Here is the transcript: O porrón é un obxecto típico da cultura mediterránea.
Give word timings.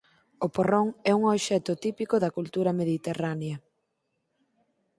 O 0.45 0.47
porrón 0.55 0.87
é 1.09 1.13
un 1.19 1.23
obxecto 1.35 1.73
típico 1.85 2.15
da 2.23 2.33
cultura 2.37 2.71
mediterránea. 2.81 3.57